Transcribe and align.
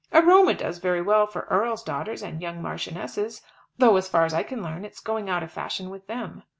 Aroma 0.11 0.55
does 0.55 0.79
very 0.79 0.99
well 1.03 1.27
for 1.27 1.45
earls' 1.51 1.83
daughters 1.83 2.23
and 2.23 2.41
young 2.41 2.59
marchionesses, 2.59 3.43
though 3.77 3.97
as 3.97 4.09
far 4.09 4.25
as 4.25 4.33
I 4.33 4.41
can 4.41 4.63
learn, 4.63 4.83
it's 4.83 4.99
going 4.99 5.29
out 5.29 5.43
of 5.43 5.51
fashion 5.51 5.91
with 5.91 6.07
them. 6.07 6.41